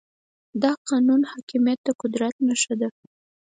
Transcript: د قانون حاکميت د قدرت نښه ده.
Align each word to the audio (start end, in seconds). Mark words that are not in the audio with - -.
د 0.61 0.63
قانون 0.87 1.21
حاکميت 1.31 1.79
د 1.83 1.89
قدرت 2.01 2.35
نښه 2.47 2.75
ده. 2.81 2.89